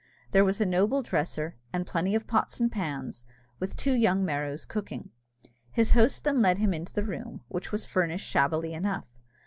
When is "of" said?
2.15-2.25